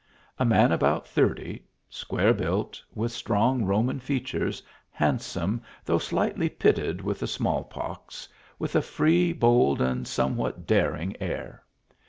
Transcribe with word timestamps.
A 0.39 0.45
man 0.45 0.71
about 0.71 1.07
thirty, 1.07 1.63
square 1.87 2.33
built, 2.33 2.81
with 2.95 3.11
strong 3.11 3.65
Roman 3.65 3.99
features, 3.99 4.63
hand 4.89 5.21
some, 5.21 5.61
though 5.85 5.99
slightly 5.99 6.49
pitted 6.49 7.01
with 7.01 7.19
the 7.19 7.27
small 7.27 7.65
pox, 7.65 8.27
with 8.57 8.75
a 8.75 8.81
free, 8.81 9.31
bold 9.31 9.79
and 9.79 10.07
somewhat 10.07 10.65
daring 10.65 11.15
air. 11.19 11.61